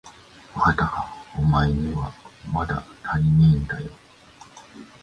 [0.55, 2.11] わかったか、おまえには
[2.51, 3.91] まだたりねえだよ。